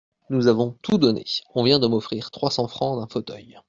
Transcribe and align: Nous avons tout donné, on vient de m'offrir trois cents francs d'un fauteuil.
Nous 0.31 0.47
avons 0.47 0.75
tout 0.81 0.97
donné, 0.97 1.23
on 1.53 1.63
vient 1.63 1.77
de 1.77 1.85
m'offrir 1.85 2.31
trois 2.31 2.49
cents 2.49 2.67
francs 2.67 2.99
d'un 2.99 3.05
fauteuil. 3.07 3.59